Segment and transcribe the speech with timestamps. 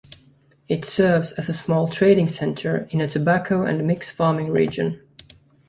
[0.67, 4.99] It serves as a small trading centre in a tobacco and mix farming region.